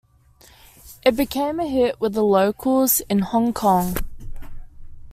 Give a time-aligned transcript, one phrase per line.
[1.05, 3.95] It became a hit with the locals in Hong Kong.